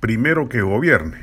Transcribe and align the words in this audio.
Primero 0.00 0.50
que 0.50 0.60
gobierne. 0.60 1.18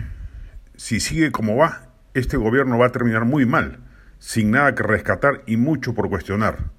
Si 0.76 1.00
sigue 1.00 1.32
como 1.32 1.56
va, 1.56 1.92
este 2.16 2.38
gobierno 2.38 2.80
va 2.80 2.88
a 2.88 2.92
terminar 2.92 3.24
muy 3.24 3.46
mal, 3.46 3.80
sin 4.18 4.50
nada 4.50 4.74
que 4.74 4.82
rescatar 4.82 5.44
y 5.46 5.58
mucho 5.58 5.94
por 5.94 6.10
cuestionar. 6.10 6.72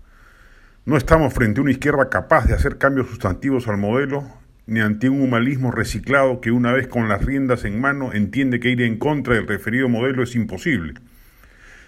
No 0.85 0.97
estamos 0.97 1.33
frente 1.33 1.61
a 1.61 1.63
una 1.63 1.71
izquierda 1.71 2.11
capaz 2.11 2.47
de 2.47 2.55
hacer 2.55 2.79
cambios 2.79 3.09
sustantivos 3.09 3.69
al 3.69 3.79
modelo, 3.79 4.29
ni 4.67 4.81
ante 4.81 5.09
un 5.09 5.23
humanismo 5.23 5.71
reciclado 5.71 6.41
que 6.41 6.51
una 6.51 6.73
vez 6.73 6.89
con 6.89 7.09
las 7.09 7.25
riendas 7.25 7.65
en 7.65 7.81
mano 7.81 8.13
entiende 8.13 8.59
que 8.59 8.71
ir 8.71 8.83
en 8.83 8.99
contra 8.99 9.35
del 9.35 9.47
referido 9.47 9.89
modelo 9.89 10.25
es 10.25 10.35
imposible. 10.35 10.95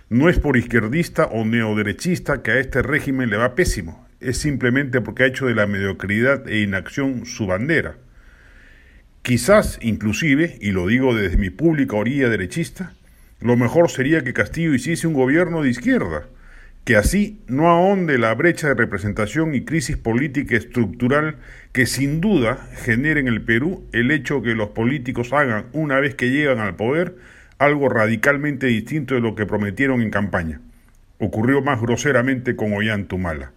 No 0.08 0.28
es 0.28 0.38
por 0.38 0.56
izquierdista 0.56 1.26
o 1.26 1.44
neoderechista 1.44 2.42
que 2.42 2.52
a 2.52 2.58
este 2.60 2.80
régimen 2.82 3.28
le 3.28 3.38
va 3.38 3.56
pésimo, 3.56 4.06
es 4.20 4.38
simplemente 4.38 5.00
porque 5.00 5.24
ha 5.24 5.26
hecho 5.26 5.46
de 5.46 5.56
la 5.56 5.66
mediocridad 5.66 6.48
e 6.48 6.60
inacción 6.60 7.26
su 7.26 7.46
bandera. 7.48 7.96
Quizás, 9.26 9.80
inclusive, 9.82 10.56
y 10.60 10.70
lo 10.70 10.86
digo 10.86 11.12
desde 11.12 11.36
mi 11.36 11.50
pública 11.50 11.96
orilla 11.96 12.28
derechista, 12.28 12.92
lo 13.40 13.56
mejor 13.56 13.90
sería 13.90 14.22
que 14.22 14.32
Castillo 14.32 14.72
hiciese 14.72 15.08
un 15.08 15.14
gobierno 15.14 15.62
de 15.62 15.70
izquierda, 15.70 16.28
que 16.84 16.94
así 16.94 17.40
no 17.48 17.68
ahonde 17.68 18.18
la 18.18 18.32
brecha 18.34 18.68
de 18.68 18.74
representación 18.74 19.52
y 19.56 19.64
crisis 19.64 19.96
política 19.96 20.56
estructural 20.56 21.38
que 21.72 21.86
sin 21.86 22.20
duda 22.20 22.68
genera 22.84 23.18
en 23.18 23.26
el 23.26 23.42
Perú 23.42 23.84
el 23.92 24.12
hecho 24.12 24.42
que 24.42 24.54
los 24.54 24.68
políticos 24.68 25.32
hagan, 25.32 25.66
una 25.72 25.98
vez 25.98 26.14
que 26.14 26.30
llegan 26.30 26.60
al 26.60 26.76
poder, 26.76 27.16
algo 27.58 27.88
radicalmente 27.88 28.68
distinto 28.68 29.16
de 29.16 29.22
lo 29.22 29.34
que 29.34 29.44
prometieron 29.44 30.02
en 30.02 30.10
campaña. 30.10 30.60
Ocurrió 31.18 31.62
más 31.62 31.80
groseramente 31.80 32.54
con 32.54 32.72
Ollantumala. 32.72 33.50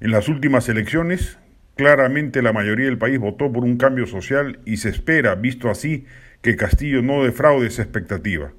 En 0.00 0.10
las 0.10 0.28
últimas 0.28 0.68
elecciones, 0.68 1.38
Claramente 1.76 2.42
la 2.42 2.52
mayoría 2.52 2.86
del 2.86 2.98
país 2.98 3.18
votó 3.18 3.52
por 3.52 3.64
un 3.64 3.76
cambio 3.76 4.06
social 4.06 4.60
y 4.64 4.76
se 4.76 4.90
espera, 4.90 5.34
visto 5.34 5.70
así, 5.70 6.06
que 6.40 6.56
Castillo 6.56 7.02
no 7.02 7.24
defraude 7.24 7.66
esa 7.66 7.82
expectativa. 7.82 8.52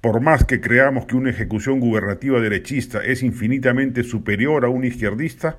Por 0.00 0.20
más 0.20 0.44
que 0.44 0.60
creamos 0.60 1.06
que 1.06 1.14
una 1.14 1.30
ejecución 1.30 1.78
gubernativa 1.78 2.40
derechista 2.40 3.04
es 3.04 3.22
infinitamente 3.22 4.02
superior 4.02 4.64
a 4.64 4.68
una 4.68 4.86
izquierdista, 4.86 5.58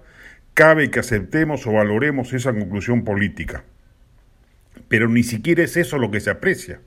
cabe 0.54 0.90
que 0.90 1.00
aceptemos 1.00 1.66
o 1.68 1.74
valoremos 1.74 2.34
esa 2.34 2.52
conclusión 2.52 3.04
política. 3.04 3.64
Pero 4.88 5.08
ni 5.08 5.24
siquiera 5.24 5.64
es 5.64 5.78
eso 5.78 5.98
lo 5.98 6.12
que 6.12 6.20
se 6.20 6.32
aprecia. 6.32 6.82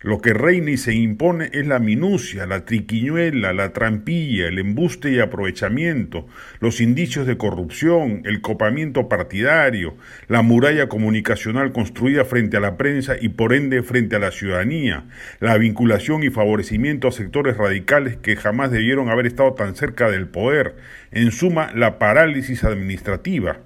Lo 0.00 0.20
que 0.20 0.32
reina 0.32 0.70
y 0.70 0.76
se 0.76 0.94
impone 0.94 1.50
es 1.52 1.66
la 1.66 1.80
minucia, 1.80 2.46
la 2.46 2.64
triquiñuela, 2.64 3.52
la 3.52 3.72
trampilla, 3.72 4.46
el 4.46 4.60
embuste 4.60 5.10
y 5.10 5.18
aprovechamiento, 5.18 6.28
los 6.60 6.80
indicios 6.80 7.26
de 7.26 7.36
corrupción, 7.36 8.22
el 8.24 8.40
copamiento 8.40 9.08
partidario, 9.08 9.96
la 10.28 10.42
muralla 10.42 10.88
comunicacional 10.88 11.72
construida 11.72 12.24
frente 12.24 12.56
a 12.56 12.60
la 12.60 12.76
prensa 12.76 13.16
y 13.20 13.30
por 13.30 13.52
ende 13.52 13.82
frente 13.82 14.14
a 14.14 14.20
la 14.20 14.30
ciudadanía, 14.30 15.02
la 15.40 15.58
vinculación 15.58 16.22
y 16.22 16.30
favorecimiento 16.30 17.08
a 17.08 17.12
sectores 17.12 17.56
radicales 17.56 18.16
que 18.18 18.36
jamás 18.36 18.70
debieron 18.70 19.08
haber 19.08 19.26
estado 19.26 19.54
tan 19.54 19.74
cerca 19.74 20.08
del 20.08 20.28
poder, 20.28 20.76
en 21.10 21.32
suma, 21.32 21.72
la 21.74 21.98
parálisis 21.98 22.62
administrativa. 22.62 23.58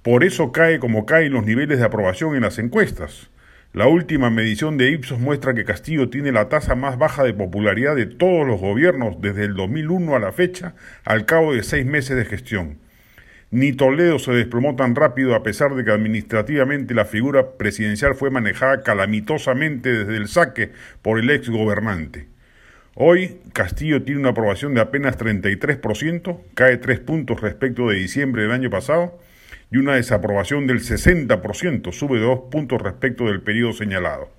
Por 0.00 0.24
eso 0.24 0.50
cae 0.50 0.78
como 0.78 1.04
caen 1.04 1.34
los 1.34 1.44
niveles 1.44 1.78
de 1.78 1.84
aprobación 1.84 2.36
en 2.36 2.42
las 2.42 2.58
encuestas. 2.58 3.28
La 3.76 3.88
última 3.88 4.30
medición 4.30 4.78
de 4.78 4.90
Ipsos 4.90 5.20
muestra 5.20 5.52
que 5.52 5.66
Castillo 5.66 6.08
tiene 6.08 6.32
la 6.32 6.48
tasa 6.48 6.74
más 6.74 6.96
baja 6.96 7.24
de 7.24 7.34
popularidad 7.34 7.94
de 7.94 8.06
todos 8.06 8.46
los 8.46 8.58
gobiernos 8.58 9.20
desde 9.20 9.44
el 9.44 9.54
2001 9.54 10.16
a 10.16 10.18
la 10.18 10.32
fecha, 10.32 10.74
al 11.04 11.26
cabo 11.26 11.52
de 11.52 11.62
seis 11.62 11.84
meses 11.84 12.16
de 12.16 12.24
gestión. 12.24 12.78
Ni 13.50 13.74
Toledo 13.74 14.18
se 14.18 14.32
desplomó 14.32 14.76
tan 14.76 14.94
rápido 14.94 15.34
a 15.34 15.42
pesar 15.42 15.74
de 15.74 15.84
que 15.84 15.90
administrativamente 15.90 16.94
la 16.94 17.04
figura 17.04 17.58
presidencial 17.58 18.14
fue 18.14 18.30
manejada 18.30 18.82
calamitosamente 18.82 19.92
desde 19.92 20.16
el 20.16 20.28
saque 20.28 20.72
por 21.02 21.18
el 21.18 21.28
ex 21.28 21.50
gobernante. 21.50 22.28
Hoy 22.94 23.42
Castillo 23.52 24.02
tiene 24.02 24.20
una 24.20 24.30
aprobación 24.30 24.72
de 24.72 24.80
apenas 24.80 25.18
33%, 25.18 26.40
cae 26.54 26.78
tres 26.78 27.00
puntos 27.00 27.42
respecto 27.42 27.90
de 27.90 27.96
diciembre 27.96 28.40
del 28.40 28.52
año 28.52 28.70
pasado, 28.70 29.18
y 29.76 29.78
una 29.78 29.96
desaprobación 29.96 30.66
del 30.66 30.80
60%, 30.80 31.92
sube 31.92 32.18
dos 32.18 32.44
puntos 32.50 32.80
respecto 32.80 33.26
del 33.26 33.42
periodo 33.42 33.74
señalado. 33.74 34.30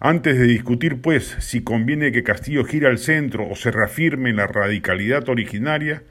Antes 0.00 0.38
de 0.38 0.46
discutir, 0.46 1.02
pues, 1.02 1.36
si 1.40 1.62
conviene 1.62 2.12
que 2.12 2.22
Castillo 2.22 2.64
gire 2.64 2.86
al 2.86 2.96
centro 2.96 3.46
o 3.46 3.54
se 3.54 3.70
reafirme 3.70 4.30
en 4.30 4.36
la 4.36 4.46
radicalidad 4.46 5.28
originaria, 5.28 6.02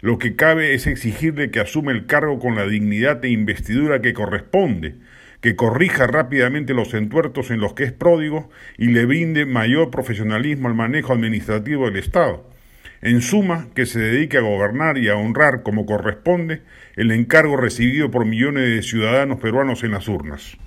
lo 0.00 0.16
que 0.16 0.36
cabe 0.36 0.72
es 0.72 0.86
exigirle 0.86 1.50
que 1.50 1.60
asume 1.60 1.92
el 1.92 2.06
cargo 2.06 2.38
con 2.38 2.56
la 2.56 2.66
dignidad 2.66 3.22
e 3.24 3.28
investidura 3.28 4.00
que 4.00 4.14
corresponde, 4.14 4.94
que 5.42 5.54
corrija 5.54 6.06
rápidamente 6.06 6.72
los 6.72 6.94
entuertos 6.94 7.50
en 7.50 7.60
los 7.60 7.74
que 7.74 7.84
es 7.84 7.92
pródigo 7.92 8.48
y 8.78 8.86
le 8.86 9.04
brinde 9.04 9.44
mayor 9.44 9.90
profesionalismo 9.90 10.68
al 10.68 10.74
manejo 10.74 11.12
administrativo 11.12 11.84
del 11.84 11.96
Estado 11.96 12.55
en 13.06 13.22
suma, 13.22 13.68
que 13.74 13.86
se 13.86 14.00
dedique 14.00 14.36
a 14.36 14.40
gobernar 14.40 14.98
y 14.98 15.08
a 15.08 15.16
honrar 15.16 15.62
como 15.62 15.86
corresponde 15.86 16.62
el 16.96 17.12
encargo 17.12 17.56
recibido 17.56 18.10
por 18.10 18.24
millones 18.24 18.64
de 18.64 18.82
ciudadanos 18.82 19.38
peruanos 19.38 19.84
en 19.84 19.92
las 19.92 20.08
urnas. 20.08 20.58